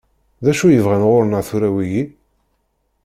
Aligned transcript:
D 0.43 0.45
acu 0.51 0.65
i 0.69 0.79
bɣan 0.85 1.03
ɣur-neɣ 1.09 1.41
tura 1.47 1.69
wigi? 1.73 2.03